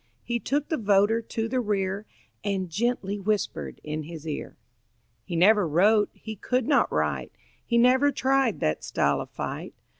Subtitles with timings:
[0.23, 2.07] He took the voter to the rear
[2.43, 4.57] And gently whispered in his ear.
[5.25, 7.31] He never wrote; he could not write;
[7.67, 9.75] He never tried that style of fight.